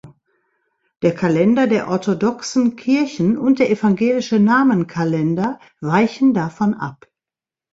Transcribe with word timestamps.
Der 1.03 1.13
Kalender 1.13 1.67
der 1.67 1.87
orthodoxen 1.87 2.75
Kirchen 2.75 3.37
und 3.37 3.59
der 3.59 3.69
Evangelische 3.69 4.39
Namenkalender 4.39 5.59
weichen 5.79 6.33
davon 6.33 6.73
ab. 6.73 7.05